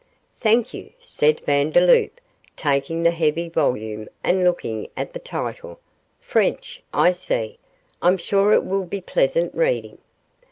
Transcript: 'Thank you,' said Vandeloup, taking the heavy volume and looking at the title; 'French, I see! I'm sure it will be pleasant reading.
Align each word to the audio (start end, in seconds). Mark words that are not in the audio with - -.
'Thank 0.39 0.73
you,' 0.73 0.91
said 0.99 1.41
Vandeloup, 1.41 2.19
taking 2.57 3.03
the 3.03 3.11
heavy 3.11 3.47
volume 3.49 4.09
and 4.23 4.43
looking 4.43 4.89
at 4.97 5.13
the 5.13 5.19
title; 5.19 5.79
'French, 6.19 6.81
I 6.91 7.11
see! 7.11 7.59
I'm 8.01 8.17
sure 8.17 8.51
it 8.51 8.65
will 8.65 8.85
be 8.85 8.99
pleasant 8.99 9.53
reading. 9.53 9.99